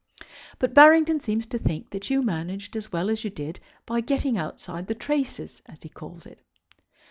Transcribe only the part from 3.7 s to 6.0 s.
by getting outside the traces, as he